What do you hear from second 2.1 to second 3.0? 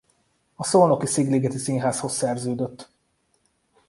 szerződött.